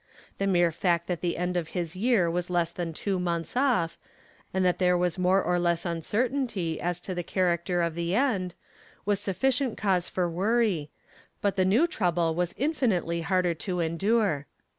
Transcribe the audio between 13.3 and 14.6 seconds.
to endure.